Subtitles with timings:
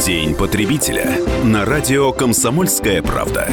[0.00, 3.46] День потребителя на радио «Комсомольская правда».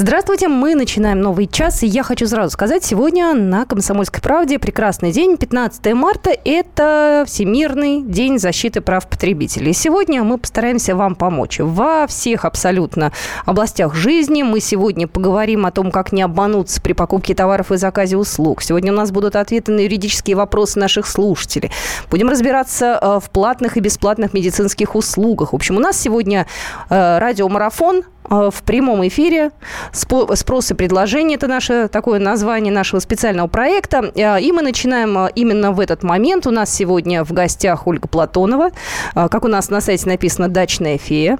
[0.00, 5.10] Здравствуйте, мы начинаем новый час, и я хочу сразу сказать, сегодня на «Комсомольской правде» прекрасный
[5.10, 9.72] день, 15 марта, это Всемирный день защиты прав потребителей.
[9.72, 13.12] Сегодня мы постараемся вам помочь во всех абсолютно
[13.44, 14.44] областях жизни.
[14.44, 18.62] Мы сегодня поговорим о том, как не обмануться при покупке товаров и заказе услуг.
[18.62, 21.72] Сегодня у нас будут ответы на юридические вопросы наших слушателей.
[22.08, 25.54] Будем разбираться э, в платных и бесплатных медицинских услугах.
[25.54, 26.46] В общем, у нас сегодня
[26.88, 29.50] э, радиомарафон в прямом эфире.
[29.92, 34.12] Спрос и предложение– это наше такое название нашего специального проекта.
[34.14, 36.46] Э, и мы начинаем э, именно в этот момент.
[36.46, 38.70] У нас сегодня в гостях Ольга Платонова.
[39.14, 41.38] Как у нас на сайте написано «Дачная фея».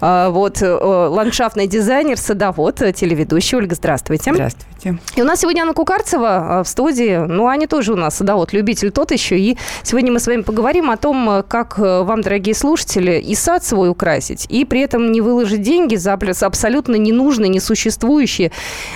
[0.00, 3.56] Вот ландшафтный дизайнер, садовод, телеведущий.
[3.56, 4.32] Ольга, здравствуйте.
[4.32, 4.98] Здравствуйте.
[5.16, 7.16] И у нас сегодня Анна Кукарцева в студии.
[7.16, 9.38] Ну, Аня тоже у нас садовод, любитель тот еще.
[9.38, 13.88] И сегодня мы с вами поговорим о том, как вам, дорогие слушатели, и сад свой
[13.88, 18.52] украсить, и при этом не выложить деньги за абсолютно ненужные, несуществующие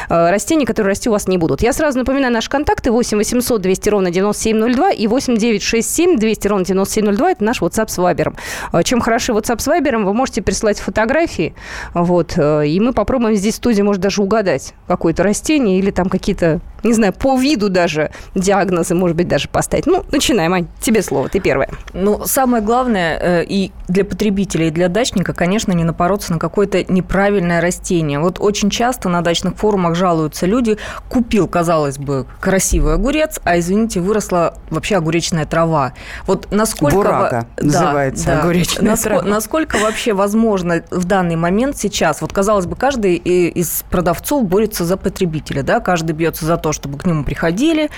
[0.08, 1.62] э, растения, которые расти у вас не будут.
[1.62, 6.64] Я сразу напоминаю наши контакты 8 800 200 ровно 9702 и 8 967 200 ровно
[6.64, 8.34] 9702 это наш WhatsApp с Viber.
[8.72, 11.54] Э, чем хороши WhatsApp с Viber, вы можете присылать фотографии,
[11.94, 16.08] вот, э, и мы попробуем здесь в студии, может, даже угадать какое-то растение или там
[16.08, 19.84] какие-то не знаю, по виду даже диагнозы, может быть, даже поставить.
[19.84, 21.68] Ну, начинаем, Ань, тебе слово, ты первая.
[21.92, 27.60] Ну, самое главное и для потребителя, и для дачника, конечно, не напороться на какое-то неправильное
[27.60, 28.20] растение.
[28.20, 34.00] Вот очень часто на дачных форумах жалуются люди, купил, казалось бы, красивый огурец, а, извините,
[34.00, 35.92] выросла вообще огуречная трава.
[36.28, 36.94] Вот насколько...
[36.94, 39.34] Бурага да, называется да, огуречная насколько, трава.
[39.34, 44.96] Насколько вообще возможно в данный момент сейчас, вот, казалось бы, каждый из продавцов борется за
[44.96, 47.90] потребителя, да, каждый бьется за то, чтобы к нему приходили,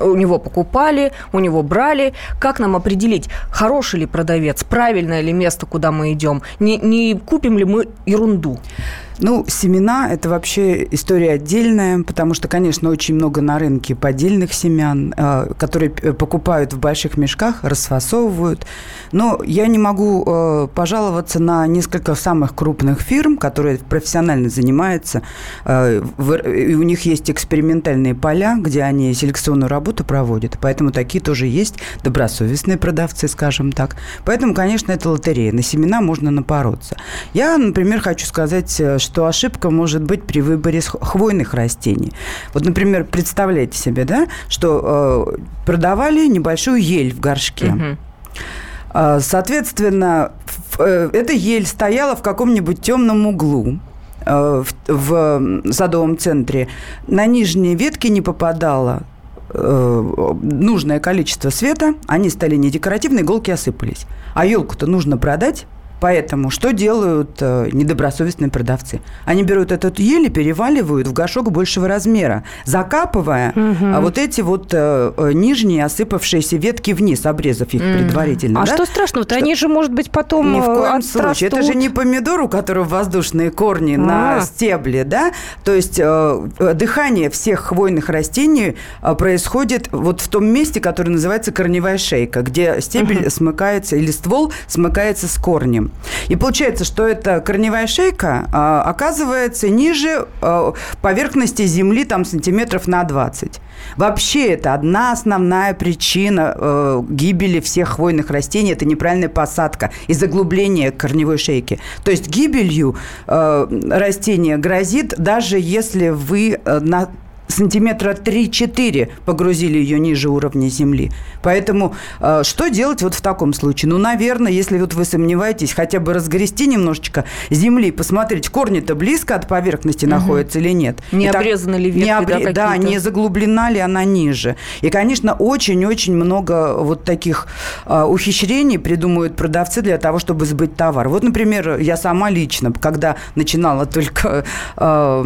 [0.00, 2.14] у него покупали, у него брали.
[2.40, 7.58] Как нам определить, хороший ли продавец, правильное ли место, куда мы идем, не, не купим
[7.58, 8.55] ли мы ерунду?
[8.56, 9.05] 嗯。
[9.18, 15.52] Ну, семена– это вообще история отдельная, потому что, конечно, очень много на рынке поддельных семян, э,
[15.58, 18.66] которые покупают в больших мешках, расфасовывают.
[19.12, 25.22] Но я не могу э, пожаловаться на несколько самых крупных фирм, которые профессионально занимаются.
[25.64, 26.02] Э,
[26.44, 30.58] и у них есть экспериментальные поля, где они селекционную работу проводят.
[30.60, 33.96] Поэтому такие тоже есть добросовестные продавцы, скажем так.
[34.26, 35.52] Поэтому, конечно, это лотерея.
[35.52, 36.96] На семена можно напороться.
[37.32, 42.12] Я, например, хочу сказать, что ошибка может быть при выборе хвойных растений.
[42.52, 47.68] Вот, например, представляете себе, да, что э, продавали небольшую ель в горшке.
[47.68, 49.20] Угу.
[49.20, 50.32] Соответственно,
[50.78, 53.78] э, эта ель стояла в каком-нибудь темном углу
[54.24, 56.68] э, в, в садовом центре.
[57.06, 59.02] На нижние ветки не попадала
[59.50, 64.06] э, нужное количество света, они стали не декоративные, иголки осыпались.
[64.34, 65.66] А елку-то нужно продать,
[66.00, 69.00] Поэтому что делают э, недобросовестные продавцы?
[69.24, 73.86] Они берут этот ель и переваливают в горшок большего размера, закапывая угу.
[73.94, 77.92] а вот эти вот э, э, нижние осыпавшиеся ветки вниз, обрезав их угу.
[77.98, 78.62] предварительно.
[78.62, 78.74] А да?
[78.74, 79.34] что страшного-то?
[79.34, 79.44] Что...
[79.44, 81.22] Они же, может быть, потом Ни в коем отрастут.
[81.22, 81.48] случае.
[81.48, 83.98] Это же не помидор, у которого воздушные корни а.
[83.98, 85.32] на стебле, да?
[85.64, 91.10] То есть э, э, дыхание всех хвойных растений э, происходит вот в том месте, которое
[91.10, 93.30] называется корневая шейка, где стебель угу.
[93.30, 95.85] смыкается или ствол смыкается с корнем.
[96.28, 103.04] И получается, что эта корневая шейка а, оказывается ниже а, поверхности земли там сантиметров на
[103.04, 103.60] 20.
[103.96, 108.72] Вообще это одна основная причина э, гибели всех хвойных растений.
[108.72, 111.78] Это неправильная посадка и заглубление корневой шейки.
[112.04, 117.08] То есть гибелью э, растения грозит, даже если вы э, на
[117.48, 121.10] сантиметра 3-4 погрузили ее ниже уровня земли.
[121.42, 123.90] Поэтому э, что делать вот в таком случае?
[123.90, 129.46] Ну, наверное, если вот вы сомневаетесь, хотя бы разгрести немножечко земли, посмотреть, корни-то близко от
[129.46, 130.14] поверхности угу.
[130.14, 130.98] находятся или нет.
[131.12, 132.52] Не И обрезаны ли ветви, не обре...
[132.52, 134.56] да, да, не заглублена ли она ниже.
[134.80, 137.46] И, конечно, очень-очень много вот таких
[137.86, 141.08] э, ухищрений придумывают продавцы для того, чтобы сбыть товар.
[141.08, 144.44] Вот, например, я сама лично, когда начинала только
[144.76, 145.24] э,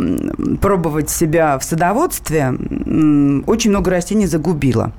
[0.60, 2.54] пробовать себя в садоводстве, производстве
[3.46, 4.92] очень много растений загубила.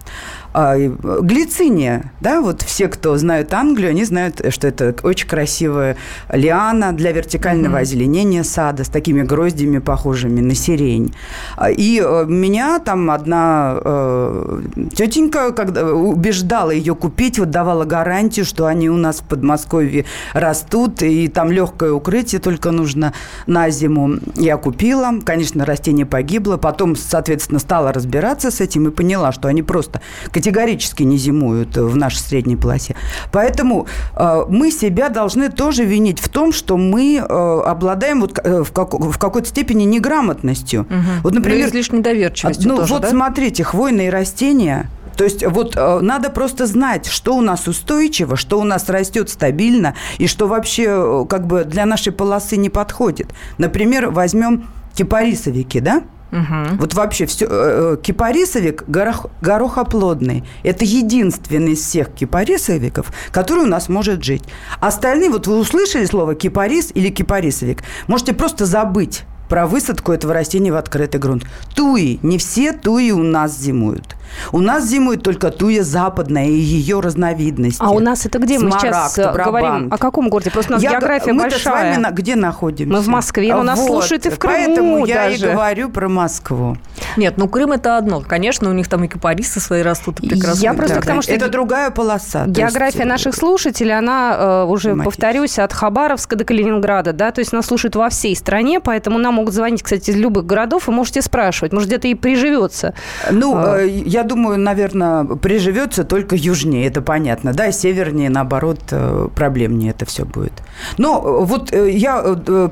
[0.54, 5.96] А, глициния, да, вот все, кто знают Англию, они знают, что это очень красивая
[6.30, 7.82] лиана для вертикального mm-hmm.
[7.82, 11.14] озеленения сада с такими гроздями, похожими на сирень.
[11.56, 14.62] А, и э, меня там одна э,
[14.94, 20.04] тетенька, когда убеждала ее купить, вот давала гарантию, что они у нас в Подмосковье
[20.34, 23.14] растут, и там легкое укрытие только нужно
[23.48, 24.16] на зиму.
[24.36, 29.64] Я купила, конечно, растение погибло, потом, соответственно, стала разбираться с этим и поняла, что они
[29.64, 30.02] просто
[30.32, 32.96] категорически не зимуют в нашей средней полосе.
[33.32, 38.64] Поэтому э, мы себя должны тоже винить в том, что мы э, обладаем вот э,
[38.64, 40.82] в, как, в какой-то степени неграмотностью.
[40.82, 41.24] Угу.
[41.24, 43.10] Вот, например, ну, излишней недоверчивостью Ну, тоже, вот да?
[43.10, 44.90] смотрите, хвойные растения–
[45.22, 49.30] то есть вот э, надо просто знать, что у нас устойчиво, что у нас растет
[49.30, 53.28] стабильно и что вообще э, как бы для нашей полосы не подходит.
[53.58, 56.04] Например, возьмем кипарисовики, да?
[56.32, 56.78] Угу.
[56.80, 60.44] Вот вообще все, э, кипарисовик горох, горохоплодный.
[60.64, 64.44] Это единственный из всех кипарисовиков, который у нас может жить.
[64.80, 70.72] Остальные, вот вы услышали слово кипарис или кипарисовик, можете просто забыть про высадку этого растения
[70.72, 71.44] в открытый грунт.
[71.76, 72.20] Туи.
[72.24, 74.16] Не все туи у нас зимуют.
[74.52, 77.82] У нас зимует только туя западная и ее разновидности.
[77.82, 78.60] А у нас это где?
[78.60, 79.46] Смарагд, мы сейчас э, Брабант.
[79.46, 80.52] говорим о каком городе?
[80.52, 81.74] Просто у нас я, география мы большая.
[81.74, 82.94] Мы с вами на, где находимся?
[82.94, 83.88] Мы в Москве, но нас вот.
[83.88, 85.48] слушают и в Крыму Поэтому я даже.
[85.48, 86.78] и говорю про Москву.
[87.18, 88.22] Нет, ну Крым это одно.
[88.22, 90.64] Конечно, у них там и кипарисы свои растут и прекрасно.
[90.64, 92.46] Я просто да, к тому, что это другая полоса.
[92.48, 93.10] География есть...
[93.10, 97.96] наших слушателей, она э, уже, повторюсь, от Хабаровска до Калининграда, да, то есть нас слушают
[97.96, 101.90] во всей стране, поэтому нам могут звонить, кстати, из любых городов, и можете спрашивать, может,
[101.90, 102.94] где-то и приживется.
[103.32, 103.82] Ну, а...
[103.82, 110.06] э, я думаю, наверное, приживется только южнее, это понятно, да, севернее, наоборот, э, проблемнее это
[110.06, 110.54] все будет.
[110.98, 112.22] Но э, вот я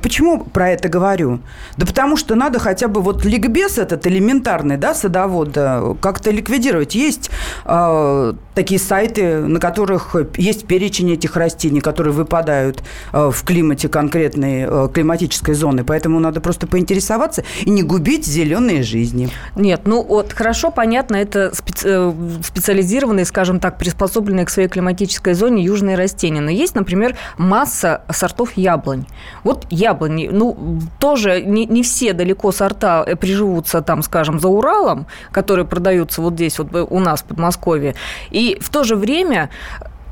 [0.01, 1.39] почему про это говорю?
[1.77, 6.95] Да потому что надо хотя бы вот ликбез этот элементарный, да, садовода, как-то ликвидировать.
[6.95, 7.31] Есть
[7.65, 12.83] э, такие сайты, на которых есть перечень этих растений, которые выпадают
[13.13, 18.83] э, в климате конкретной э, климатической зоны, поэтому надо просто поинтересоваться и не губить зеленые
[18.83, 19.29] жизни.
[19.55, 22.13] Нет, ну вот хорошо, понятно, это специ
[22.43, 26.41] специализированные, скажем так, приспособленные к своей климатической зоне южные растения.
[26.41, 29.05] Но есть, например, масса сортов яблонь.
[29.43, 35.07] Вот яблони, ну, тоже не, не все далеко сорта э, приживутся там, скажем, за Уралом,
[35.31, 37.95] которые продаются вот здесь, вот у нас в Подмосковье.
[38.31, 39.49] И в то же время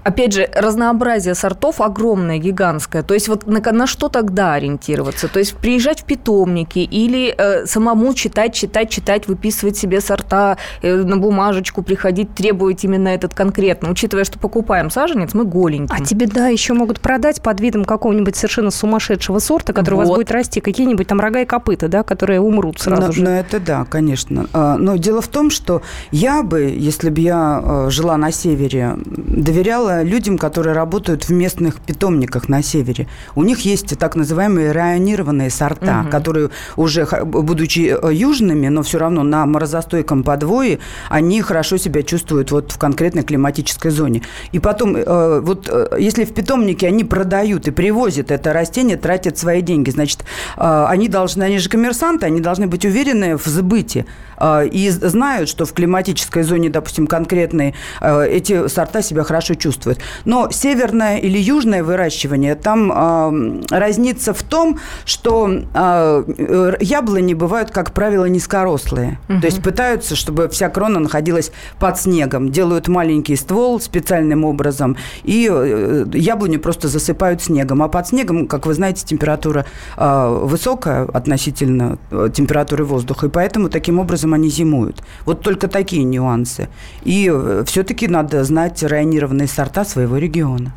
[0.07, 3.03] опять же, разнообразие сортов огромное, гигантское.
[3.03, 5.27] То есть вот на, на что тогда ориентироваться?
[5.27, 10.95] То есть приезжать в питомники или э, самому читать, читать, читать, выписывать себе сорта э,
[10.95, 15.93] на бумажечку, приходить, требовать именно этот конкретно, учитывая, что покупаем саженец, мы голеньким.
[15.93, 20.05] А тебе, да, еще могут продать под видом какого-нибудь совершенно сумасшедшего сорта, который вот.
[20.05, 23.23] у вас будет расти, какие-нибудь там рога и копыта, да, которые умрут сразу но, же.
[23.23, 24.47] Ну, это да, конечно.
[24.53, 25.81] А, но дело в том, что
[26.11, 31.79] я бы, если бы я э, жила на севере, доверяла людям, которые работают в местных
[31.79, 33.07] питомниках на севере.
[33.35, 36.09] У них есть так называемые районированные сорта, угу.
[36.09, 40.79] которые уже, будучи э, южными, но все равно на морозостойком подвое,
[41.09, 44.21] они хорошо себя чувствуют вот в конкретной климатической зоне.
[44.51, 49.37] И потом, э, вот э, если в питомнике они продают и привозят это растение, тратят
[49.37, 50.23] свои деньги, значит,
[50.57, 54.05] они должны, они же коммерсанты, они должны быть уверены в сбыте
[54.41, 59.99] и знают, что в климатической зоне, допустим, конкретной эти сорта себя хорошо чувствуют чувствует.
[60.25, 67.93] Но северное или южное выращивание, там э, разница в том, что э, яблони бывают, как
[67.93, 69.19] правило, низкорослые.
[69.29, 69.39] Угу.
[69.41, 72.49] То есть пытаются, чтобы вся крона находилась под снегом.
[72.51, 77.81] Делают маленький ствол специальным образом, и э, яблони просто засыпают снегом.
[77.83, 79.65] А под снегом, как вы знаете, температура
[79.97, 85.03] э, высокая относительно э, температуры воздуха, и поэтому таким образом они зимуют.
[85.25, 86.69] Вот только такие нюансы.
[87.03, 90.71] И э, все-таки надо знать районированные сорта паспорта своего региона.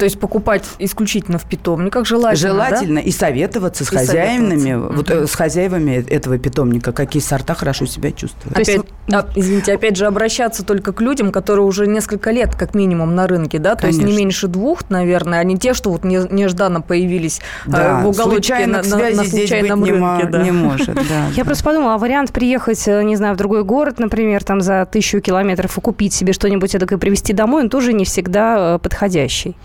[0.00, 3.06] То есть покупать исключительно в питомниках желательно, Желательно да?
[3.06, 5.26] и советоваться с и хозяевами, вот, угу.
[5.26, 8.56] с хозяевами этого питомника, какие сорта хорошо себя чувствуют.
[8.56, 8.84] Опять, есть...
[9.12, 13.26] а, извините, опять же, обращаться только к людям, которые уже несколько лет, как минимум, на
[13.26, 13.74] рынке, да?
[13.74, 14.00] То Конечно.
[14.00, 18.00] есть не меньше двух, наверное, а не те, что вот нежданно появились а, да.
[18.00, 20.24] в уголочке на, на, на случайном рынке.
[20.24, 20.42] Не, да.
[20.42, 21.26] не может, да.
[21.36, 24.88] Я просто подумала, а вариант приехать, э, не знаю, в другой город, например, там за
[24.90, 29.56] тысячу километров и купить себе что-нибудь и привезти домой, он тоже не всегда э, подходящий.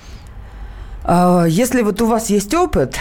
[1.08, 2.96] А, если вот у вас есть опыт,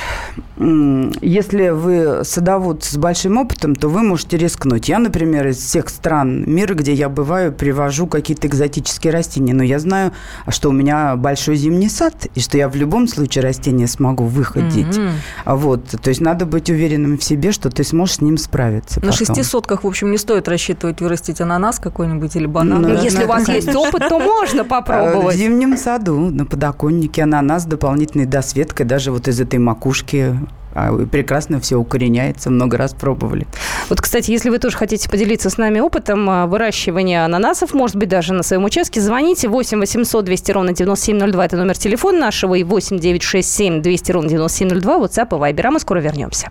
[0.56, 4.88] если вы садовод с большим опытом, то вы можете рискнуть.
[4.88, 9.54] Я, например, из всех стран мира, где я бываю, привожу какие-то экзотические растения.
[9.54, 10.12] Но я знаю,
[10.48, 14.98] что у меня большой зимний сад, и что я в любом случае растения смогу выходить.
[14.98, 15.56] Mm-hmm.
[15.56, 15.84] Вот.
[16.02, 19.00] То есть надо быть уверенным в себе, что ты сможешь с ним справиться.
[19.00, 19.26] На потом.
[19.26, 22.82] шести сотках, в общем, не стоит рассчитывать вырастить ананас какой-нибудь или банан.
[22.82, 23.02] Ну?
[23.02, 25.34] Если у вас есть опыт, то можно попробовать.
[25.34, 30.36] В зимнем саду на подоконнике ананас дополнительно дополнительной досветкой даже вот из этой макушки
[30.74, 33.46] а, прекрасно все укореняется, много раз пробовали.
[33.88, 38.08] Вот, кстати, если вы тоже хотите поделиться с нами опытом а, выращивания ананасов, может быть,
[38.08, 42.64] даже на своем участке, звоните 8 800 200 ровно 9702, это номер телефона нашего, и
[42.64, 45.62] 8 967 200 ровно 9702, WhatsApp и Viber.
[45.62, 46.48] А мы скоро вернемся.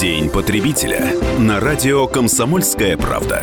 [0.00, 1.04] День потребителя
[1.38, 3.42] на радио «Комсомольская правда».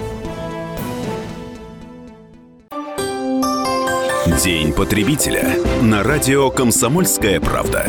[4.39, 5.57] День потребителя.
[5.81, 7.85] На радио «Комсомольская правда».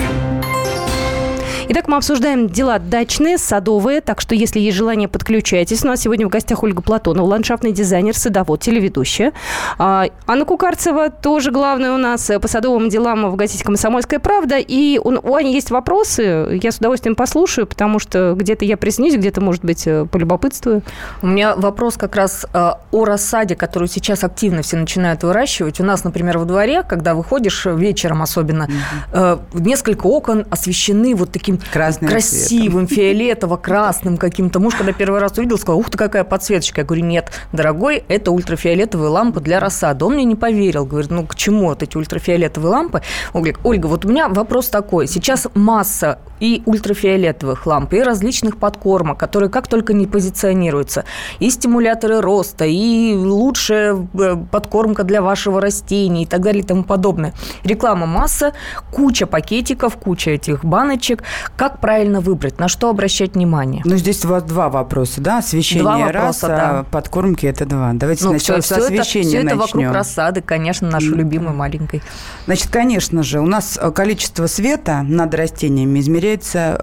[1.74, 5.82] Итак, мы обсуждаем дела дачные, садовые, так что если есть желание, подключайтесь.
[5.82, 9.32] У нас сегодня в гостях Ольга Платонова, ландшафтный дизайнер, садовод, телеведущая.
[9.78, 14.58] А, Анна Кукарцева тоже главная у нас по садовым делам в газете «Комсомольская правда».
[14.58, 19.16] И у, у Ани есть вопросы, я с удовольствием послушаю, потому что где-то я приснюсь,
[19.16, 20.82] где-то, может быть, э, полюбопытствую.
[21.22, 25.80] У меня вопрос как раз э, о рассаде, которую сейчас активно все начинают выращивать.
[25.80, 28.68] У нас, например, во дворе, когда выходишь вечером особенно,
[29.14, 34.60] э, несколько окон освещены вот таким Красным красивым, фиолетово-красным каким-то.
[34.60, 36.80] Муж, когда первый раз увидел, сказал, ух ты, какая подсветочка.
[36.80, 40.04] Я говорю, нет, дорогой, это ультрафиолетовые лампы для рассады.
[40.04, 40.84] Он мне не поверил.
[40.86, 43.02] Говорит, ну к чему вот эти ультрафиолетовые лампы?
[43.32, 45.06] Он говорит, Ольга, вот у меня вопрос такой.
[45.06, 51.04] Сейчас масса и ультрафиолетовых ламп, и различных подкормок, которые как только не позиционируются.
[51.38, 56.82] И стимуляторы роста, и лучшая э, подкормка для вашего растения и так далее и тому
[56.82, 57.32] подобное.
[57.62, 58.54] Реклама масса,
[58.90, 61.22] куча пакетиков, куча этих баночек.
[61.56, 62.58] Как правильно выбрать?
[62.58, 63.82] На что обращать внимание?
[63.84, 65.38] Ну, здесь вас два вопроса, да?
[65.38, 66.80] Освещение Два раз, вопроса, да.
[66.80, 67.92] а подкормки это два.
[67.92, 69.78] Давайте Ну, сначала все, с освещения это, все это начнем.
[69.78, 72.02] вокруг рассады, конечно, нашей любимой маленькой.
[72.46, 76.31] Значит, конечно же, у нас э, количество света над растениями измеряется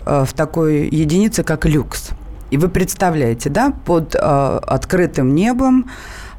[0.05, 2.09] э, в такой единице, как люкс.
[2.51, 5.89] И вы представляете, да, под э, открытым небом,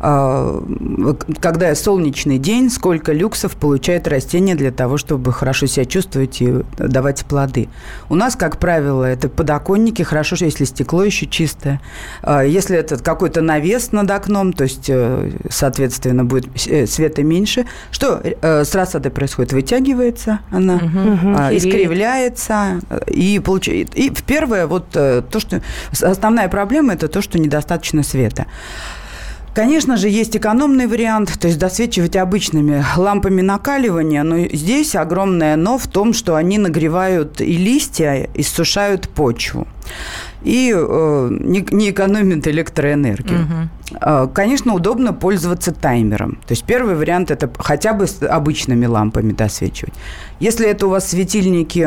[0.00, 7.24] когда солнечный день, сколько люксов получает растение для того, чтобы хорошо себя чувствовать и давать
[7.26, 7.68] плоды.
[8.08, 11.80] У нас, как правило, это подоконники, хорошо, если стекло еще чистое.
[12.22, 17.66] Э, Если это какой-то навес над окном, то есть, э, соответственно, будет э, света меньше.
[17.90, 19.52] Что э, с рассадой происходит?
[19.52, 21.62] Вытягивается она, Хереет.
[21.62, 23.94] искривляется э, и получает.
[23.96, 25.60] И первое вот э, то, что
[26.00, 28.46] основная проблема это то, что недостаточно света.
[29.54, 35.76] Конечно же, есть экономный вариант, то есть досвечивать обычными лампами накаливания, но здесь огромное но
[35.76, 39.66] в том, что они нагревают и листья, и сушают почву.
[40.42, 43.68] И э, не, не экономят электроэнергию.
[44.00, 46.36] Э, Конечно, удобно пользоваться таймером.
[46.46, 49.92] То есть первый вариант это хотя бы с обычными лампами досвечивать.
[50.38, 51.86] Если это у вас светильники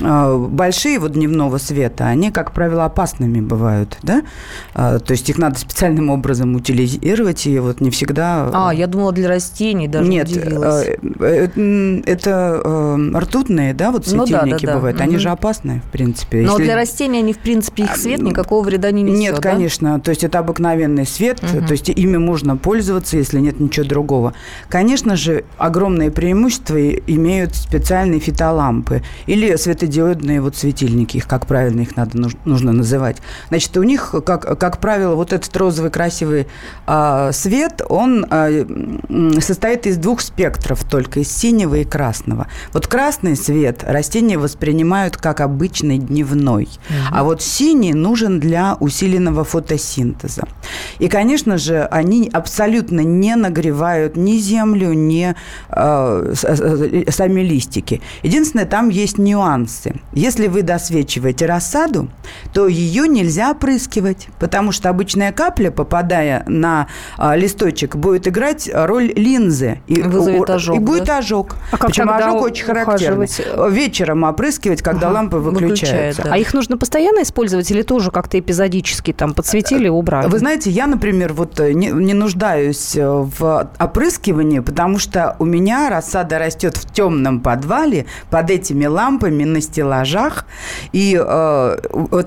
[0.00, 4.22] э, большие, вот дневного света, они, как правило, опасными бывают, да?
[4.74, 8.50] Э, То есть их надо специальным образом утилизировать, и вот не всегда...
[8.52, 10.86] А, я думала, для растений даже Нет, удивилась.
[10.86, 14.78] э, э, м, это э, ртутные, да, вот Ну да, светильники да, да.
[14.78, 15.00] бывают.
[15.00, 15.20] Они Мгм.
[15.20, 16.38] же опасны, в принципе.
[16.42, 19.40] Но Если- для растений они, в принципе, их свет никакого вреда не несет, Нет, да?
[19.40, 20.00] конечно.
[20.00, 21.66] То есть это обыкновенный свет, Мгм.
[21.66, 24.34] то есть ими можно пользоваться, если нет ничего другого.
[24.68, 31.96] Конечно же, огромные преимущества имеют специальные фитолампы или светодиодные вот светильники, их как правильно их
[31.96, 33.18] надо нуж- нужно называть.
[33.48, 36.46] Значит, у них, как, как правило, вот этот розовый красивый
[36.86, 38.50] а, свет, он а,
[39.40, 42.46] состоит из двух спектров только, из синего и красного.
[42.72, 46.68] Вот красный свет растения воспринимают как обычный дневной,
[47.10, 50.44] а вот синий нужен для усиленного фотосинтеза.
[50.98, 55.34] И, конечно же, они абсолютно не нагревают ни землю, ни
[55.70, 58.00] э, с- э, сами листики.
[58.22, 59.94] Единственное, там есть нюансы.
[60.12, 62.08] Если вы досвечиваете рассаду,
[62.52, 66.86] то ее нельзя опрыскивать, потому что обычная капля, попадая на
[67.18, 69.80] а, листочек, будет играть роль линзы.
[69.86, 71.18] И, Вызовет ожог, И будет да?
[71.18, 71.56] ожог.
[71.70, 73.28] А как Причем ожог очень характерный.
[73.70, 75.86] Вечером опрыскивать, когда Ага, лампы выключаются.
[75.86, 76.30] выключает, да.
[76.32, 80.28] А их нужно постоянно использовать или тоже как-то эпизодически там подсветили, убрали?
[80.28, 85.44] Вы знаете, я, например, вот э, не, не нуждаюсь э, в опрыскивании, потому что у
[85.44, 90.46] меня рассада растет в темном подвале под этими лампами на стеллажах,
[90.92, 91.76] и э,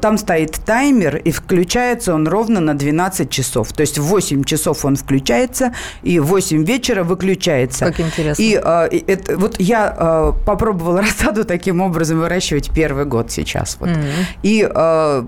[0.02, 3.74] там стоит таймер, и включается он ровно на 12 часов.
[3.74, 5.74] То есть в 8 часов он включается,
[6.04, 7.86] и в 8 вечера выключается.
[7.86, 8.42] Как интересно.
[8.42, 13.78] И э, это, вот я э, попробовала рассаду таким образом выращивать первый год сейчас.
[13.80, 13.90] Вот.
[13.90, 14.06] Мгм.
[14.44, 15.24] И э,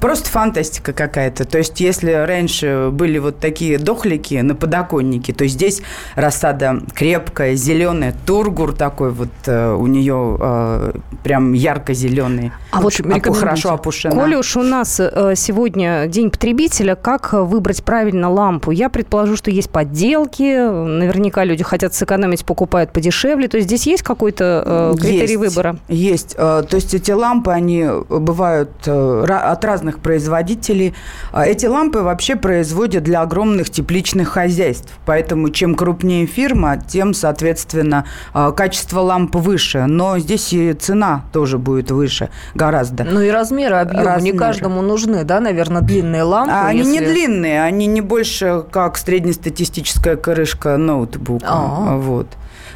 [0.00, 1.44] Просто фантастика какая-то.
[1.44, 5.80] То есть, если раньше были вот такие дохлики на подоконнике, то здесь
[6.14, 10.92] рассада крепкая, зеленая, тургур такой вот э, у нее э,
[11.24, 12.52] прям ярко-зеленый.
[12.70, 14.14] А вот Опу, хорошо опушена.
[14.14, 18.72] Коля уж у нас э, сегодня день потребителя, как выбрать правильно лампу?
[18.72, 23.48] Я предположу, что есть подделки, наверняка люди хотят сэкономить, покупают подешевле.
[23.48, 25.76] То есть здесь есть какой-то э, критерий есть, выбора?
[25.88, 26.34] Есть.
[26.36, 28.51] Э, то есть эти лампы, они бывают
[28.86, 30.94] э, от разных производителей.
[31.32, 34.92] А эти лампы вообще производят для огромных тепличных хозяйств.
[35.06, 39.86] Поэтому чем крупнее фирма, тем, соответственно, а, качество ламп выше.
[39.86, 43.04] Но здесь и цена тоже будет выше гораздо.
[43.04, 44.32] Ну и размеры объема размеры.
[44.32, 46.52] не каждому нужны, да, наверное, длинные лампы?
[46.54, 46.90] А если...
[46.90, 51.46] Они не длинные, они не больше как среднестатистическая крышка ноутбука.
[51.48, 51.96] А-а-а.
[51.98, 52.26] Вот.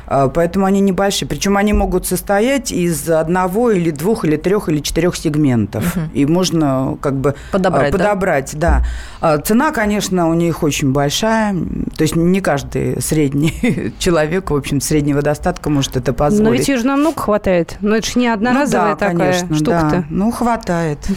[0.06, 1.28] А, поэтому они небольшие.
[1.28, 5.96] Причем они могут состоять из одного или двух или трех или четырех сегментов.
[5.96, 6.04] Угу.
[6.14, 8.84] И можно как бы подобрать, подобрать да?
[9.20, 9.38] да.
[9.38, 11.54] Цена, конечно, у них очень большая.
[11.96, 16.44] То есть не каждый средний человек, в общем, среднего достатка может это позволить.
[16.44, 17.76] Но ведь ее же намного хватает.
[17.80, 19.96] Но это же не одноразовая ну, да, такая конечно, штука-то.
[19.96, 20.04] Да.
[20.10, 20.98] Ну, хватает.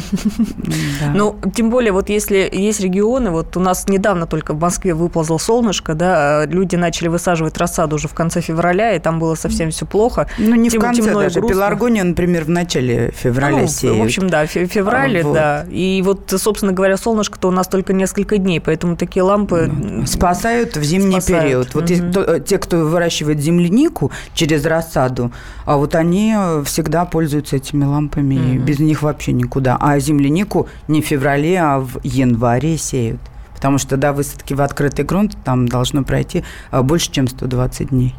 [1.13, 5.37] Ну, тем более, вот если есть регионы, вот у нас недавно только в Москве выползло
[5.37, 9.71] солнышко, да, люди начали высаживать рассаду уже в конце февраля, февраля, и там было совсем
[9.71, 10.27] все плохо.
[10.37, 11.41] Ну, не Тем, в конце даже.
[11.41, 13.97] Пеларгония, например, в начале февраля ну, сеют.
[13.97, 15.33] В общем, да, в феврале, а, вот.
[15.33, 15.65] да.
[15.69, 19.71] И вот, собственно говоря, солнышко-то у нас только несколько дней, поэтому такие лампы...
[19.71, 21.43] Ну, спасают в зимний спасают.
[21.43, 21.73] период.
[21.73, 22.39] Вот угу.
[22.43, 25.31] те, кто выращивает землянику через рассаду,
[25.65, 26.35] а вот они
[26.65, 28.65] всегда пользуются этими лампами, угу.
[28.65, 29.77] без них вообще никуда.
[29.79, 33.21] А землянику не в феврале, а в январе сеют.
[33.59, 38.15] Потому что до высадки в открытый грунт там должно пройти а, больше, чем 120 дней.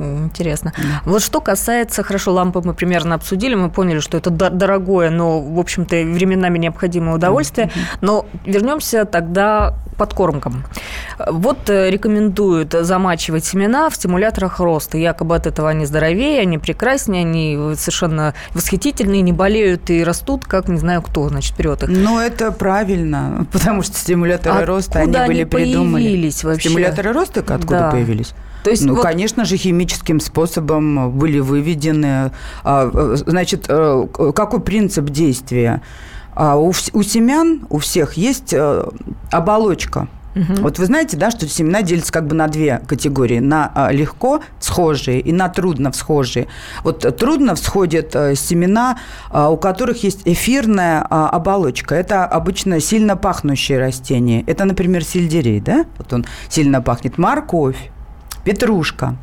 [0.00, 0.72] Интересно.
[0.76, 1.02] Да.
[1.04, 5.58] Вот что касается, хорошо, лампы мы примерно обсудили, мы поняли, что это дорогое, но, в
[5.58, 7.66] общем-то, временами необходимое удовольствие.
[7.68, 7.98] Mm-hmm.
[8.00, 10.64] Но вернемся тогда к подкормкам.
[11.26, 14.96] Вот э, рекомендуют замачивать семена в стимуляторах роста.
[14.96, 20.68] Якобы от этого они здоровее, они прекраснее, они совершенно восхитительные, не болеют и растут, как
[20.68, 21.90] не знаю кто, значит, вперед их.
[21.90, 25.92] Но это правильно, потому что стимуляторы Откуда роста, они были они придуманы.
[25.92, 26.68] появились вообще?
[26.68, 27.90] Стимуляторы роста откуда да.
[27.90, 28.34] появились?
[28.62, 29.02] То есть ну, вот...
[29.02, 32.32] конечно же, химическим способом были выведены.
[32.62, 35.82] А, значит, э, какой принцип действия?
[36.34, 38.84] А, у, у семян, у всех есть э,
[39.30, 40.08] оболочка.
[40.36, 40.62] Угу.
[40.62, 43.40] Вот вы знаете, да, что семена делятся как бы на две категории.
[43.40, 46.46] На легко схожие и на трудно всхожие.
[46.84, 48.96] Вот трудно всходят семена,
[49.34, 51.96] у которых есть эфирная оболочка.
[51.96, 54.44] Это обычно сильно пахнущие растения.
[54.46, 55.84] Это, например, сельдерей, да?
[55.98, 57.18] Вот он сильно пахнет.
[57.18, 57.90] Морковь
[58.44, 59.16] петрушка.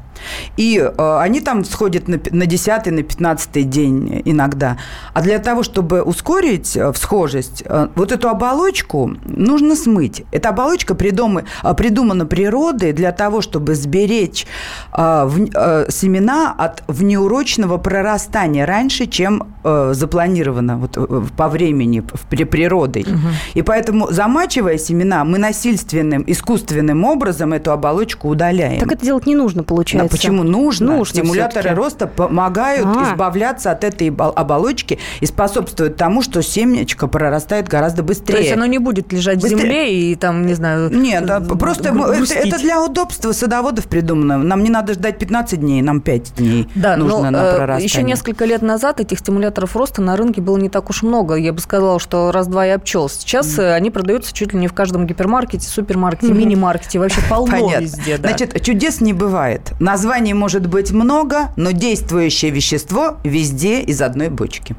[0.57, 4.77] И э, они там сходят на, на 10 на 15 день иногда.
[5.13, 10.23] А для того, чтобы ускорить э, всхожесть, э, вот эту оболочку нужно смыть.
[10.31, 14.47] Эта оболочка придумы, э, придумана природой для того, чтобы сберечь
[14.93, 21.99] э, в, э, семена от внеурочного прорастания раньше, чем э, запланировано вот, э, по времени,
[21.99, 23.03] в, при, природой.
[23.03, 23.27] Угу.
[23.55, 28.79] И поэтому, замачивая семена, мы насильственным, искусственным образом эту оболочку удаляем.
[28.79, 30.06] Так это делать не нужно, получается.
[30.07, 30.97] А почему нужно?
[30.97, 33.11] нужно Стимуляторы роста помогают а.
[33.11, 38.35] избавляться от этой оболочки и способствуют тому, что семечко прорастает гораздо быстрее.
[38.35, 39.57] То есть оно не будет лежать быстрее.
[39.57, 40.89] в земле и там, не знаю...
[40.89, 44.37] Нет, да, просто это, это для удобства садоводов придумано.
[44.37, 47.85] Нам не надо ждать 15 дней, нам 5 дней да, нужно но, на э, прорастание.
[47.85, 51.35] Еще несколько лет назад этих стимуляторов роста на рынке было не так уж много.
[51.35, 53.09] Я бы сказала, что раз-два и обчел.
[53.09, 53.73] Сейчас mm.
[53.73, 56.99] они продаются чуть ли не в каждом гипермаркете, супермаркете, мини-маркете.
[56.99, 57.83] Вообще полно Понятно.
[57.83, 58.17] везде.
[58.17, 58.29] Да.
[58.29, 59.73] Значит, чудес не бывает.
[59.79, 64.75] На Названий может быть много, но действующее вещество везде из одной бочки.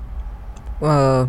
[0.81, 1.27] А,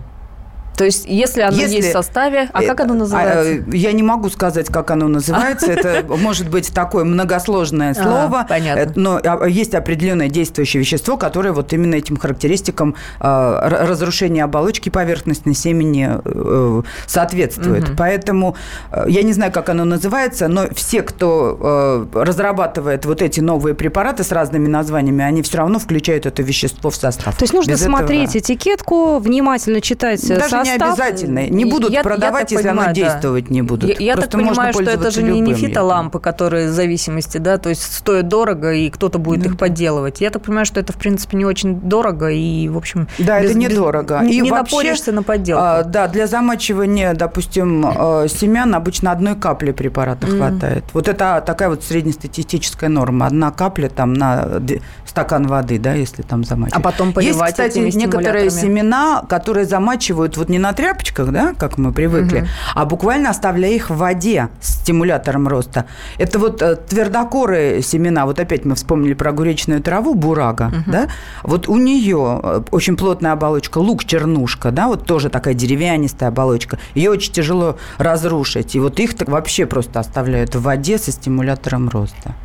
[0.80, 3.66] то есть, если оно если, есть в составе, а как оно называется?
[3.68, 5.66] А, я не могу сказать, как оно называется.
[5.74, 8.46] Это может быть такое многосложное слово.
[8.48, 8.94] Понятно.
[8.96, 16.12] Но а, есть определенное действующее вещество, которое вот именно этим характеристикам разрушения оболочки поверхностной семени
[16.24, 17.98] э, соответствует.
[17.98, 18.56] Поэтому
[18.94, 23.76] э, я не знаю, как оно называется, но все, кто э, разрабатывает вот эти новые
[23.76, 27.36] препараты с разными названиями, они все равно включают это вещество в состав.
[27.36, 28.40] То есть нужно Без смотреть этого...
[28.40, 31.48] этикетку, внимательно читать Даже состав, не обязательно.
[31.48, 33.54] Не будут я, продавать, я если понимаю, оно действовать да.
[33.54, 33.90] не будут.
[33.90, 37.70] Я, я так понимаю, что это же не, не фитолампы, которые в зависимости, да, то
[37.70, 39.50] есть стоят дорого, и кто-то будет да.
[39.50, 40.22] их подделывать.
[40.22, 43.08] Я так понимаю, что это, в принципе, не очень дорого, и, в общем...
[43.18, 44.20] Да, без, это недорого.
[44.22, 45.64] Без, и не вообще, напоришься на подделку.
[45.64, 50.38] А, да, для замачивания, допустим, а, семян обычно одной капли препарата mm.
[50.38, 50.84] хватает.
[50.94, 53.28] Вот это такая вот среднестатистическая норма.
[53.28, 54.62] Одна капля там на
[55.06, 56.80] стакан воды, да, если там замачивать.
[56.80, 61.54] А потом поливать Есть, кстати, некоторые семена, которые замачивают вот не не на тряпочках, да,
[61.58, 62.48] как мы привыкли, угу.
[62.76, 65.86] а буквально оставляя их в воде с стимулятором роста.
[66.18, 70.92] Это вот э, твердокорые семена, вот опять мы вспомнили про огуречную траву, бурага, угу.
[70.92, 71.08] да,
[71.44, 76.78] вот у нее э, очень плотная оболочка, лук-чернушка, да, вот тоже такая деревянистая оболочка.
[76.94, 78.76] Ее очень тяжело разрушить.
[78.76, 82.36] И вот их так вообще просто оставляют в воде со стимулятором роста.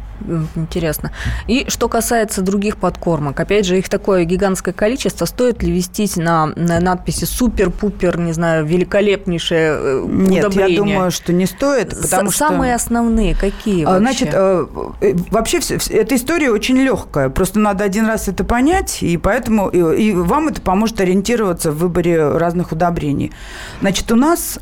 [0.55, 1.12] Интересно.
[1.46, 5.24] И что касается других подкормок, опять же, их такое гигантское количество.
[5.24, 10.74] Стоит ли вестись на, на надписи супер-пупер, не знаю, великолепнейшее э, Нет, удобрение?
[10.74, 12.48] я думаю, что не стоит, потому С- что...
[12.48, 14.00] Самые основные какие а, вообще?
[14.00, 14.66] Значит, э,
[15.00, 15.59] э, вообще
[15.90, 17.29] эта история очень легкая.
[17.29, 21.79] Просто надо один раз это понять, и поэтому и, и вам это поможет ориентироваться в
[21.79, 23.33] выборе разных удобрений.
[23.81, 24.59] Значит, у нас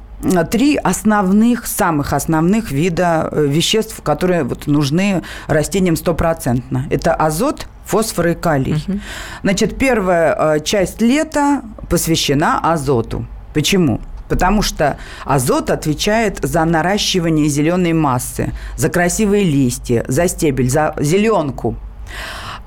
[0.51, 6.87] три основных, самых основных вида э, веществ, которые вот нужны растениям стопроцентно.
[6.91, 8.85] Это азот, фосфор и калий.
[8.87, 9.01] Угу.
[9.43, 13.27] Значит, первая э, часть лета посвящена азоту.
[13.55, 14.01] Почему?
[14.29, 21.77] Потому что азот отвечает за наращивание зеленой массы, за красивые листья, за стебель, за зеленку.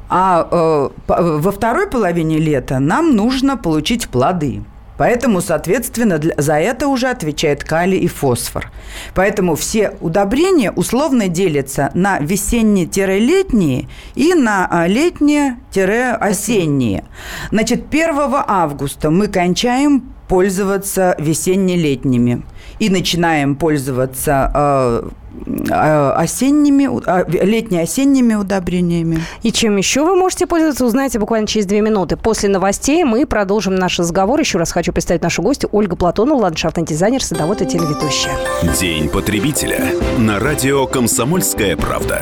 [0.09, 4.63] А э, во второй половине лета нам нужно получить плоды.
[4.97, 8.71] Поэтому, соответственно, для, за это уже отвечает калий и фосфор.
[9.13, 17.03] Поэтому все удобрения условно делятся на весенние-летние и на а, летние-осенние.
[17.51, 18.15] Значит, 1
[18.47, 22.43] августа мы кончаем пользоваться весенне-летними
[22.79, 25.09] и начинаем пользоваться э,
[25.69, 29.21] э, осенними, э, летне-осенними удобрениями.
[29.43, 32.17] И чем еще вы можете пользоваться, узнаете буквально через две минуты.
[32.17, 34.39] После новостей мы продолжим наш разговор.
[34.39, 38.33] Еще раз хочу представить нашу гостью Ольга Платонова, ландшафтный дизайнер, садовод и телеведущая.
[38.79, 39.85] День потребителя
[40.17, 42.21] на радио «Комсомольская правда».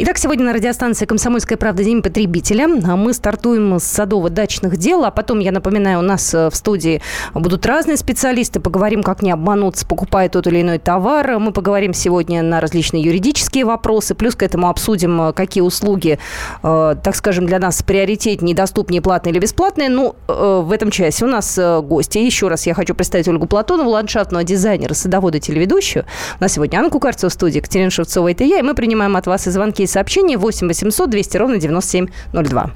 [0.00, 1.82] Итак, сегодня на радиостанции «Комсомольская правда.
[1.82, 2.68] День потребителя».
[2.84, 7.02] А мы стартуем с садово-дачных дел, а потом, я напоминаю, у нас э, в студии
[7.34, 8.60] будут разные специалисты.
[8.60, 11.40] Поговорим, как не обмануться, покупая тот или иной товар.
[11.40, 14.14] Мы поговорим сегодня на различные юридические вопросы.
[14.14, 16.20] Плюс к этому обсудим, э, какие услуги,
[16.62, 19.88] э, так скажем, для нас приоритетнее, доступнее, платные или бесплатные.
[19.88, 22.18] Ну, в этом часе у нас гости.
[22.18, 26.04] Еще раз я хочу представить Ольгу Платонову, ландшафтного дизайнера, садовода, телеведущую.
[26.38, 28.60] У нас сегодня Анна Кукарцева в студии, Катерина Шевцова, это я.
[28.60, 32.70] И мы принимаем от вас и звонки, сообщения 8 800 200 ровно 9702.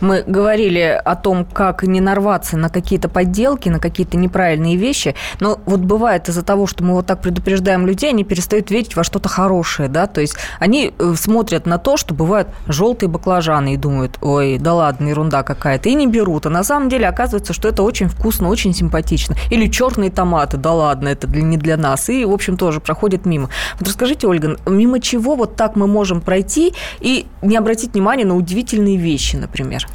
[0.00, 5.14] Мы говорили о том, как не нарваться на какие-то подделки, на какие-то неправильные вещи.
[5.40, 9.04] Но вот бывает из-за того, что мы вот так предупреждаем людей, они перестают верить во
[9.04, 13.76] что-то хорошее, да, то есть они э, смотрят на то, что бывают желтые баклажаны и
[13.76, 16.46] думают, ой, да ладно, ерунда какая-то, и не берут.
[16.46, 19.36] А на самом деле оказывается, что это очень вкусно, очень симпатично.
[19.50, 22.08] Или черные томаты, да ладно, это не для нас.
[22.08, 23.48] И, в общем, тоже проходит мимо.
[23.78, 26.51] Вот расскажите, Ольга, мимо чего вот так мы можем пройти
[27.00, 29.86] и не обратить внимания на удивительные вещи, например?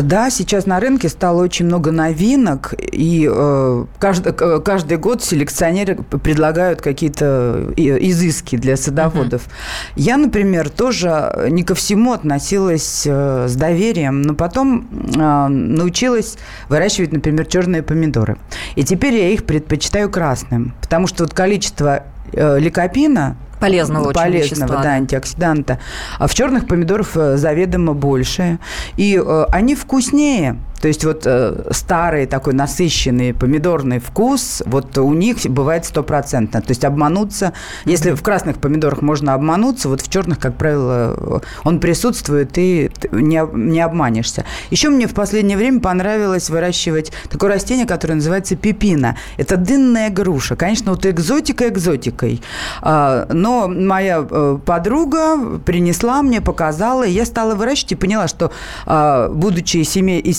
[0.00, 6.80] Да, сейчас на рынке стало очень много новинок, и э, каждый, каждый год селекционеры предлагают
[6.80, 9.42] какие-то изыски для садоводов.
[9.42, 9.92] Uh-huh.
[9.96, 16.38] Я, например, тоже не ко всему относилась э, с доверием, но потом э, научилась
[16.70, 18.38] выращивать, например, черные помидоры.
[18.76, 24.68] И теперь я их предпочитаю красным, потому что вот количество э, ликопина полезного очень полезного,
[24.68, 24.82] вещества.
[24.82, 25.78] да, антиоксиданта.
[26.18, 28.58] А в черных помидорах э, заведомо больше.
[28.96, 30.58] И э, они вкуснее.
[30.82, 36.60] То есть вот э, старый такой насыщенный помидорный вкус, вот у них бывает стопроцентно.
[36.60, 37.52] То есть обмануться,
[37.84, 43.42] если в красных помидорах можно обмануться, вот в черных, как правило, он присутствует, и не,
[43.52, 44.44] не обманешься.
[44.70, 49.16] Еще мне в последнее время понравилось выращивать такое растение, которое называется пепина.
[49.36, 50.56] Это дынная груша.
[50.56, 52.42] Конечно, вот экзотика экзотикой.
[52.80, 58.50] А, но моя э, подруга принесла мне, показала, и я стала выращивать и поняла, что,
[58.84, 59.90] а, будучи из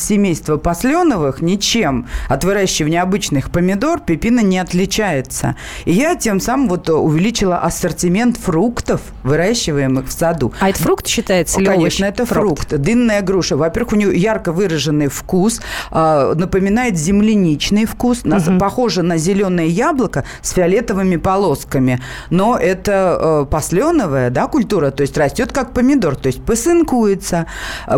[0.04, 5.56] семей семейства посленовых ничем от выращивания обычных помидор пепина не отличается.
[5.86, 10.52] И я тем самым вот увеличила ассортимент фруктов, выращиваемых в саду.
[10.60, 12.69] А это фрукт считается или Конечно, это фрукт.
[12.69, 12.82] фрукт.
[12.82, 13.56] Дынная груша.
[13.56, 18.58] Во-первых, у нее ярко выраженный вкус, э, напоминает земляничный вкус, угу.
[18.60, 22.00] похоже на зеленое яблоко с фиолетовыми полосками.
[22.32, 27.46] Но это э, посленовая да, культура, то есть растет как помидор, то есть посынкуется.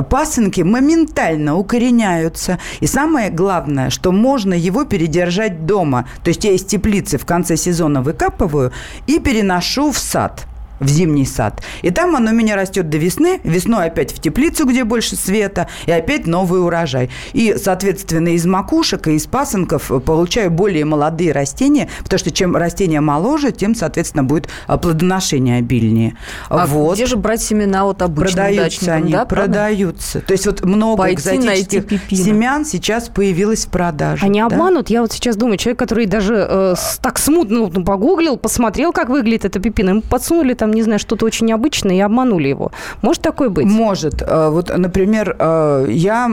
[0.09, 2.59] Пасынки моментально укореняют меняются.
[2.81, 6.05] И самое главное, что можно его передержать дома.
[6.23, 8.71] То есть я из теплицы в конце сезона выкапываю
[9.07, 10.45] и переношу в сад
[10.79, 11.61] в зимний сад.
[11.81, 13.39] И там оно у меня растет до весны.
[13.43, 17.09] Весной опять в теплицу, где больше света, и опять новый урожай.
[17.33, 23.01] И, соответственно, из макушек и из пасынков получаю более молодые растения, потому что чем растение
[23.01, 26.17] моложе, тем, соответственно, будет а, плодоношение обильнее.
[26.49, 26.95] А вот.
[26.95, 30.21] где же брать семена от обычных Продаются они, да, продаются.
[30.21, 34.25] То есть вот много Пойти экзотических семян сейчас появилось в продаже.
[34.25, 34.47] Они да?
[34.47, 34.89] обманут?
[34.89, 39.45] Я вот сейчас думаю, человек, который даже э, так смутно ну, погуглил, посмотрел, как выглядит
[39.45, 42.71] эта пепина, ему подсунули там там, не знаю, что-то очень необычное и обманули его.
[43.03, 43.65] Может такое быть?
[43.65, 44.23] Может.
[44.23, 46.31] Э, вот, например, э, я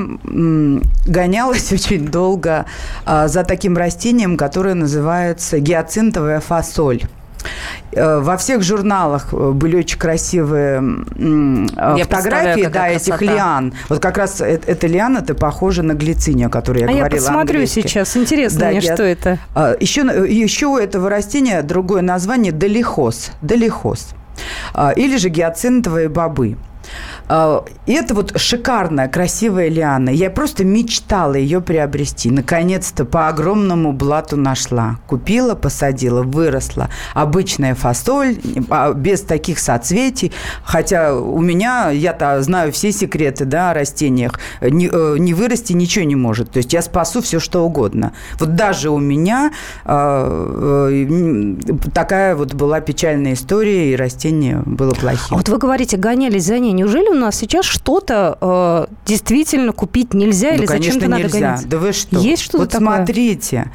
[1.07, 2.65] гонялась очень долго
[3.07, 7.03] э, за таким растением, которое называется гиацинтовая фасоль.
[7.93, 10.81] Во всех журналах были очень красивые
[11.97, 13.75] я фотографии да, этих лиан.
[13.89, 17.09] Вот как раз эта лиана, это похожа на глицинию, о которой я а говорила.
[17.09, 17.81] Я посмотрю английски.
[17.81, 18.17] сейчас.
[18.17, 19.39] Интересно да, мне, я, что это.
[19.81, 23.33] Еще, еще у этого растения другое название– долихоз.
[23.43, 24.15] Долихоз.
[24.75, 26.57] А, или же гиацинтовые бобы.
[27.29, 30.11] А, и это вот шикарная, красивая лиана.
[30.11, 32.31] Я просто мечтала ее приобрести.
[32.31, 34.99] Наконец-то по огромному блату нашла.
[35.07, 36.89] Купила, посадила, выросла.
[37.15, 38.39] Обычная фасоль,
[38.71, 40.33] а, без таких соцветий.
[40.65, 44.39] Хотя у меня, я-то знаю все секреты да, о растениях.
[44.61, 46.51] Не, э, не вырасти ничего не может.
[46.51, 48.13] То есть я спасу все, что угодно.
[48.39, 49.53] Вот даже у меня
[49.85, 51.07] э,
[51.95, 55.35] такая вот была печальная история, и растение было плохим.
[55.35, 56.73] А вот вы говорите, гонялись за ней.
[56.73, 61.69] Неужели у нас сейчас что-то э, действительно купить нельзя ну, или зачем-то надо гонять?
[61.69, 62.19] Да вы что?
[62.19, 62.97] Есть что-то Вот такое?
[62.97, 63.71] смотрите,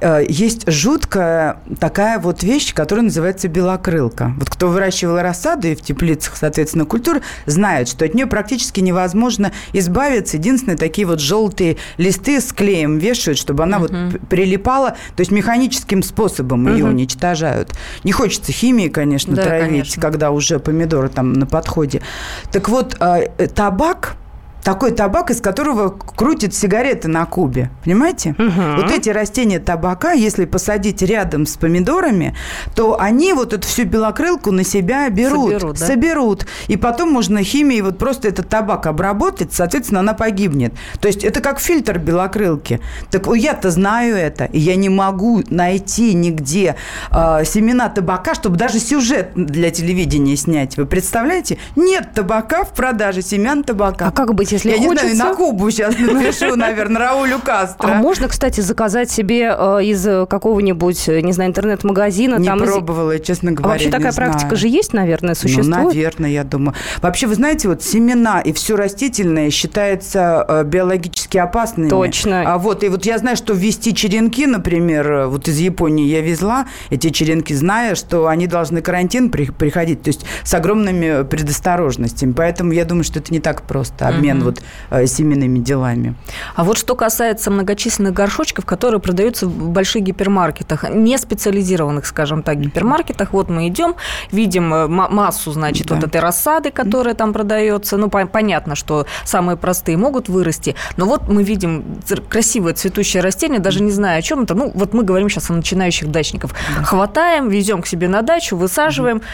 [0.00, 4.34] э, есть жуткая такая вот вещь, которая называется белокрылка.
[4.38, 9.52] Вот кто выращивал рассаду и в теплицах, соответственно, культур, знает, что от нее практически невозможно
[9.72, 10.36] избавиться.
[10.36, 14.10] Единственное, такие вот желтые листы с клеем вешают, чтобы она uh-huh.
[14.10, 14.90] вот прилипала.
[15.16, 16.72] То есть механическим способом uh-huh.
[16.72, 17.70] ее уничтожают.
[18.04, 20.02] Не хочется химии, конечно, да, травить, конечно.
[20.02, 22.02] когда уже помидоры там на подходе.
[22.50, 23.20] Так вот, а,
[23.54, 24.16] табак
[24.62, 27.70] такой табак, из которого крутят сигареты на кубе.
[27.84, 28.34] Понимаете?
[28.38, 28.82] Угу.
[28.82, 32.36] Вот эти растения табака, если посадить рядом с помидорами,
[32.74, 35.52] то они вот эту всю белокрылку на себя берут.
[35.52, 35.78] Соберут.
[35.78, 35.86] Да?
[35.86, 36.46] соберут.
[36.68, 40.72] И потом можно химией вот просто этот табак обработать, соответственно, она погибнет.
[41.00, 42.80] То есть это как фильтр белокрылки.
[43.10, 46.76] Так я-то знаю это, и я не могу найти нигде
[47.10, 50.76] э, семена табака, чтобы даже сюжет для телевидения снять.
[50.76, 51.58] Вы представляете?
[51.76, 54.06] Нет табака в продаже, семян табака.
[54.06, 55.06] А как быть, если Я хочется.
[55.06, 57.88] не знаю, на Кубу сейчас напишу, наверное, Раулю Кастро.
[57.88, 62.36] А можно, кстати, заказать себе э, из какого-нибудь, э, не знаю, интернет-магазина?
[62.36, 65.68] Не пробовала, честно говоря, Вообще такая практика же есть, наверное, ну, существует?
[65.68, 66.74] Ну, наверное, я думаю.
[67.00, 71.88] Вообще, вы знаете, вот семена и все растительное считается э, биологически опасными.
[71.88, 72.44] Точно.
[72.46, 76.66] А вот, и вот я знаю, что ввести черенки, например, вот из Японии я везла
[76.90, 82.32] эти черенки, зная, что они должны карантин приходить, то есть с огромными предосторожностями.
[82.32, 86.14] Поэтому я думаю, что это не так просто, обмен вот э, семейными делами.
[86.54, 92.60] А вот что касается многочисленных горшочков, которые продаются в больших гипермаркетах, не специализированных, скажем так,
[92.60, 93.94] гипермаркетах, вот мы идем,
[94.30, 95.96] видим э, массу, значит, да.
[95.96, 97.96] вот этой рассады, которая там продается.
[97.96, 101.84] Ну, понятно, что самые простые могут вырасти, но вот мы видим
[102.28, 104.54] красивое цветущее растение, даже не знаю, о чем это.
[104.54, 106.54] Ну, вот мы говорим сейчас о начинающих дачников.
[106.76, 106.84] Да.
[106.84, 109.18] Хватаем, везем к себе на дачу, высаживаем.
[109.18, 109.24] Угу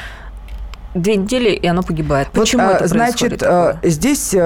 [1.03, 2.29] две недели, и оно погибает.
[2.33, 3.81] Почему вот, это Значит, такое?
[3.83, 4.39] здесь э,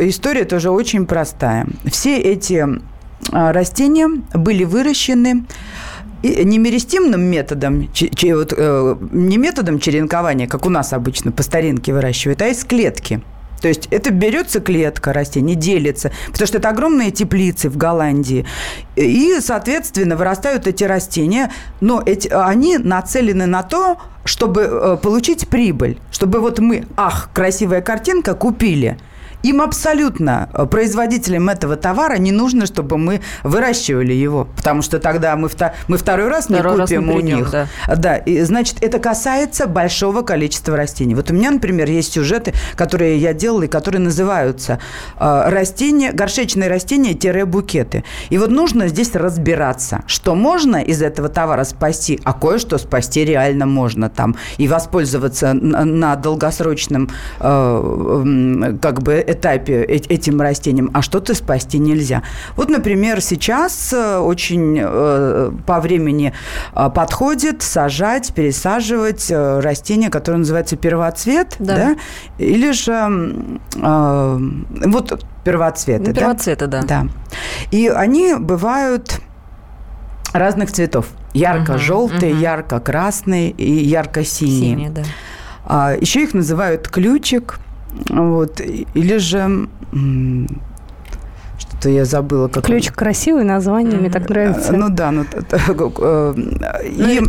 [0.00, 1.66] история тоже очень простая.
[1.84, 2.66] Все эти
[3.32, 5.44] растения были выращены
[6.22, 12.64] мерестимным методом, э, не методом черенкования, как у нас обычно по старинке выращивают, а из
[12.64, 13.20] клетки.
[13.64, 18.44] То есть это берется клетка растений, делится, потому что это огромные теплицы в Голландии.
[18.94, 21.50] И, соответственно, вырастают эти растения,
[21.80, 23.96] но эти, они нацелены на то,
[24.26, 28.98] чтобы э, получить прибыль, чтобы вот мы, ах, красивая картинка, купили–
[29.44, 35.36] им абсолютно, э, производителям этого товара, не нужно, чтобы мы выращивали его, потому что тогда
[35.36, 37.50] мы, вто, мы второй раз второй не купим раз не придем, у них.
[37.50, 37.66] Да.
[37.94, 41.14] да, и, значит, это касается большого количества растений.
[41.14, 44.78] Вот у меня, например, есть сюжеты, которые я делала, и которые называются
[45.18, 48.04] э, растения, горшечные растения-букеты.
[48.30, 53.66] И вот нужно здесь разбираться, что можно из этого товара спасти, а кое-что спасти реально
[53.66, 61.78] можно там и воспользоваться на, долгосрочном э, как бы этапе этим растением, а что-то спасти
[61.78, 62.22] нельзя.
[62.56, 64.80] Вот, например, сейчас очень
[65.66, 66.32] по времени
[66.72, 71.96] подходит сажать, пересаживать растение, которое называется первоцвет, да, да?
[72.38, 76.08] или же вот первоцветы.
[76.08, 76.82] Ну, первоцветы, да?
[76.82, 77.02] да.
[77.02, 77.08] Да.
[77.70, 79.20] И они бывают
[80.32, 81.06] разных цветов.
[81.32, 82.42] Ярко-желтые, угу, угу.
[82.42, 84.70] ярко-красные и ярко-синие.
[84.70, 85.02] Синие, да.
[85.64, 87.58] А, еще их называют ключик.
[88.08, 89.68] Вот, или же
[91.58, 92.48] что я забыла.
[92.48, 92.96] Как Ключик он...
[92.96, 94.72] красивый название, мне так нравится.
[94.72, 96.34] Ну да, ну, э,
[96.84, 97.20] и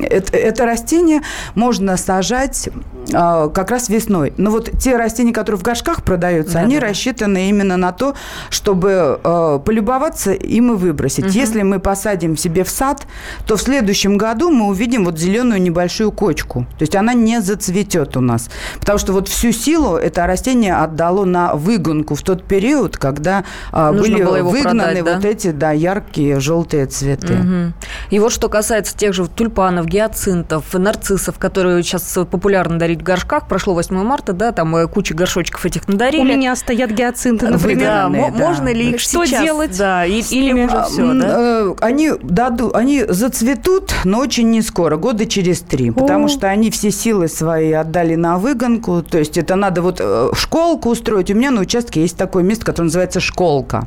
[0.00, 1.22] это, это растение
[1.54, 2.70] можно сажать э,
[3.12, 4.32] как раз весной.
[4.36, 6.88] Но вот те растения, которые в горшках продаются, да, они да.
[6.88, 8.14] рассчитаны именно на то,
[8.50, 11.26] чтобы э, полюбоваться им и выбросить.
[11.26, 11.32] Угу.
[11.32, 13.06] Если мы посадим себе в сад,
[13.46, 16.66] то в следующем году мы увидим вот зеленую небольшую кочку.
[16.78, 18.50] То есть она не зацветет у нас.
[18.80, 23.92] Потому что вот всю силу это растение отдало на выгонку в тот период, когда э,
[23.92, 25.14] были выгнаны продать, да?
[25.14, 27.34] вот эти да, яркие желтые цветы.
[27.34, 27.72] Угу.
[28.10, 33.04] И вот что касается тех же тюльпанов, тюльпанов, гиацинтов, нарциссов, которые сейчас популярно дарить в
[33.04, 33.48] горшках.
[33.48, 36.20] Прошло 8 марта, да, там э, куча горшочков этих надарили.
[36.20, 37.86] У меня стоят гиацинты, например.
[37.86, 38.28] Да, да.
[38.30, 39.42] Можно ли их Что сейчас?
[39.42, 39.76] делать?
[39.76, 41.26] Да, и, или уже все, да?
[41.28, 46.70] Э, они, дадут, они зацветут, но очень не скоро, года через три, потому что они
[46.70, 51.30] все силы свои отдали на выгонку, то есть это надо вот э, школку устроить.
[51.30, 53.86] У меня на участке есть такое место, которое называется школка.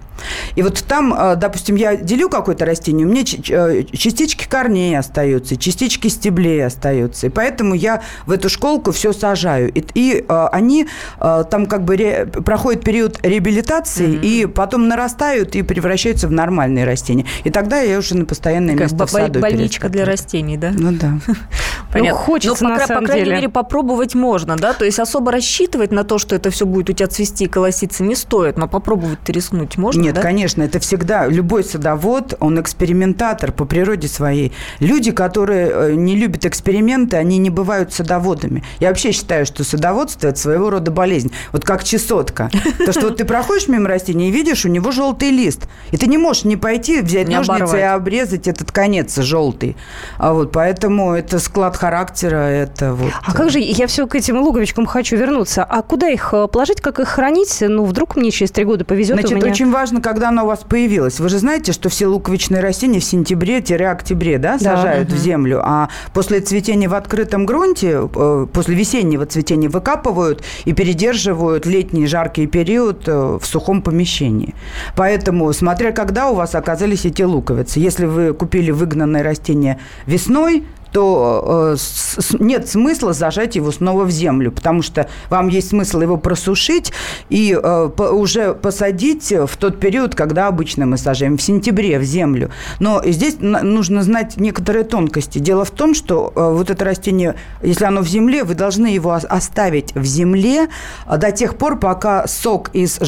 [0.55, 6.65] И вот там, допустим, я делю какое-то растение, у меня частички корней остаются, частички стеблей
[6.65, 7.27] остаются.
[7.27, 9.71] И поэтому я в эту школку все сажаю.
[9.71, 10.87] И, и э, они
[11.19, 14.25] э, там как бы ре, проходят период реабилитации mm-hmm.
[14.25, 17.25] и потом нарастают и превращаются в нормальные растения.
[17.43, 20.71] И тогда я уже на постоянное Такая место в саду Больничка для растений, да?
[20.73, 21.13] Ну да.
[21.95, 22.19] Понятно.
[22.19, 23.35] Ну, хочется, Но, по, на самом по крайней деле.
[23.37, 24.73] мере, попробовать можно, да?
[24.73, 28.03] То есть особо рассчитывать на то, что это все будет у тебя цвести и колоситься
[28.03, 30.21] не стоит, но попробовать-то рискнуть можно, Нет, да?
[30.21, 31.27] конечно, это всегда...
[31.27, 34.53] Любой садовод, он экспериментатор по природе своей.
[34.79, 38.63] Люди, которые Э, не любят эксперименты, они не бывают садоводами.
[38.79, 41.31] Я вообще считаю, что садоводство– это своего рода болезнь.
[41.51, 42.49] Вот как чесотка.
[42.85, 45.67] То, что вот ты проходишь мимо растения и видишь, у него желтый лист.
[45.91, 47.79] И ты не можешь не пойти, взять не ножницы оборвать.
[47.79, 49.75] и обрезать этот конец желтый.
[50.17, 53.11] А вот поэтому это склад характера, это вот...
[53.23, 55.63] А как же, я все к этим луговичкам хочу вернуться.
[55.63, 57.57] А куда их э, положить, как их хранить?
[57.61, 59.51] Ну, вдруг мне через три года повезет Значит, меня...
[59.51, 61.19] очень важно, когда оно у вас появилось.
[61.19, 65.89] Вы же знаете, что все луковичные растения в сентябре-октябре да, сажают да, в землю а
[66.13, 73.07] после цветения в открытом грунте, э, после весеннего цветения выкапывают и передерживают летний жаркий период
[73.07, 74.55] э, в сухом помещении.
[74.95, 80.63] Поэтому, смотря когда у вас оказались эти луковицы, если вы купили выгнанное растение весной,
[80.95, 86.15] то э, нет смысла зажать его снова в землю, потому что вам есть смысл его
[86.15, 86.93] просушить
[87.27, 92.49] и э, уже посадить в тот период, когда обычно мы сажаем, в сентябре в землю.
[92.79, 95.37] Но здесь нужно знать некоторые тонкости.
[95.37, 99.11] Дело в том, что э, вот это растение, если оно в земле, вы должны его
[99.11, 100.69] оставить в земле
[101.05, 103.01] до тех пор, пока сок из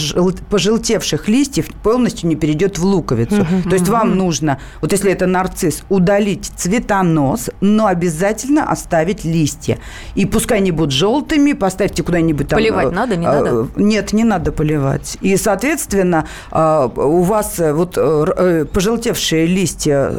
[0.49, 3.43] пожелтевших листьев полностью не перейдет в луковицу.
[3.43, 9.77] Угу, То есть вам нужно, вот если это нарцисс, удалить цветонос, но обязательно оставить листья.
[10.15, 12.57] И пускай они будут желтыми, поставьте куда-нибудь там...
[12.57, 13.49] Поливать надо, не надо?
[13.49, 15.17] Э, нет, не надо поливать.
[15.21, 17.93] И, соответственно, э, у вас э, вот
[18.73, 20.11] пожелтевшие листья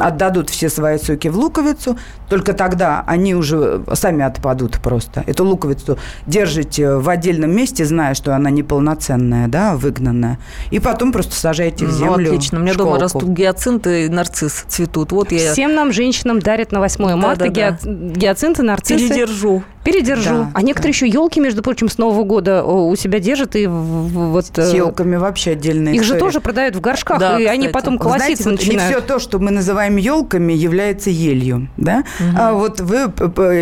[0.00, 1.98] отдадут все свои соки в луковицу,
[2.30, 5.22] только тогда они уже сами отпадут просто.
[5.26, 10.38] Эту луковицу держите в отдельном месте, зная, что она неполноценная, да, выгнанная.
[10.70, 12.30] И потом просто сажаете в землю.
[12.30, 12.58] Ну, отлично.
[12.58, 12.92] У меня школку.
[12.92, 15.12] дома растут гиацинты и нарцисс цветут.
[15.12, 15.52] Вот я...
[15.52, 19.08] Всем нам, женщинам, дарят на 8 марта да, да, гиацинты, нарциссы.
[19.08, 19.62] Передержу.
[19.84, 20.30] Передержу.
[20.30, 20.96] Да, а некоторые да.
[20.96, 23.56] еще елки, между прочим, с Нового года у себя держат.
[23.56, 26.18] И вот, э, с елками вообще отдельная Их история.
[26.18, 27.56] же тоже продают в горшках, да, и кстати.
[27.56, 28.90] они потом колоситься Знаете, начинают.
[28.90, 31.68] Не все то, что мы называем елками, является елью.
[31.78, 32.04] Да?
[32.18, 32.38] Угу.
[32.38, 33.10] А вот вы,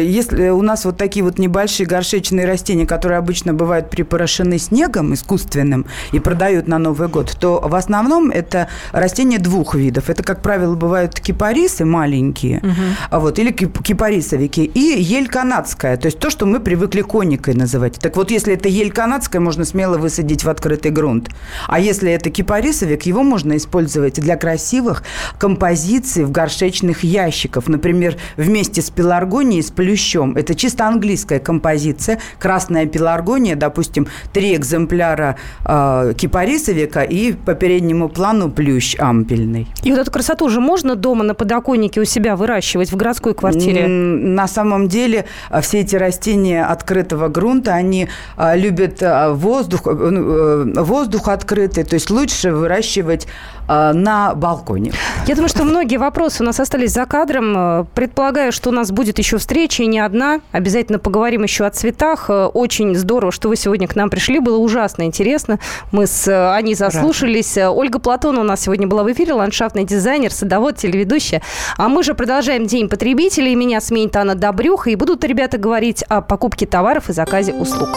[0.02, 5.86] если у нас вот такие вот небольшие горшечные растения, которые обычно бывают припорошены снегом искусственным
[6.10, 10.10] и продают на Новый год, то в основном это растения двух видов.
[10.10, 13.20] Это, как правило, бывают кипарисы маленькие, угу.
[13.20, 17.98] вот, или кипарисовики, и ель канадская, то есть то, что мы привыкли коникой называть.
[17.98, 21.30] Так вот, если это ель канадская, можно смело высадить в открытый грунт.
[21.66, 25.02] А если это кипарисовик, его можно использовать для красивых
[25.38, 27.68] композиций в горшечных ящиков.
[27.68, 30.36] Например, вместе с пеларгонией, с плющом.
[30.36, 32.20] Это чисто английская композиция.
[32.38, 39.66] Красная пеларгония, допустим, три экземпляра э, кипарисовика и по переднему плану плющ ампельный.
[39.82, 43.86] И вот эту красоту же можно дома на подоконнике у себя выращивать в городской квартире?
[43.86, 45.26] На самом деле
[45.60, 51.94] все эти растения открытого грунта, они а, любят а, воздух, э, ну, воздух открытый, то
[51.94, 53.26] есть лучше выращивать
[53.68, 54.92] на балконе.
[55.26, 57.86] Я думаю, что многие вопросы у нас остались за кадром.
[57.94, 60.40] Предполагаю, что у нас будет еще встреча, и не одна.
[60.52, 62.30] Обязательно поговорим еще о цветах.
[62.30, 64.38] Очень здорово, что вы сегодня к нам пришли.
[64.38, 65.58] Было ужасно интересно.
[65.92, 67.56] Мы с Аней заслушались.
[67.56, 67.70] Рада.
[67.70, 71.42] Ольга Платон у нас сегодня была в эфире, ландшафтный дизайнер, садовод, телеведущая.
[71.76, 73.54] А мы же продолжаем День потребителей.
[73.54, 74.90] Меня сменит Анна Добрюха.
[74.90, 77.90] И будут ребята говорить о покупке товаров и заказе услуг.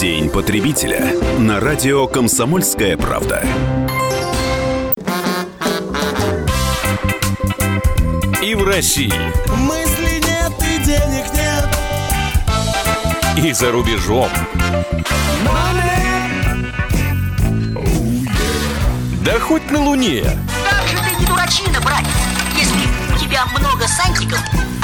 [0.00, 1.04] День потребителя.
[1.38, 3.42] На радио «Комсомольская правда».
[8.46, 9.12] И в России.
[9.56, 11.68] Мысли нет и денег нет.
[13.36, 14.30] И за рубежом.
[19.24, 20.22] Да хоть на Луне.
[20.22, 22.06] Как же ты не дурачина, братец,
[22.56, 24.38] если у тебя много сантиков,